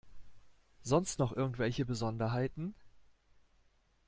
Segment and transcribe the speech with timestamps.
[0.81, 2.73] Sonst noch irgendwelche Besonderheiten?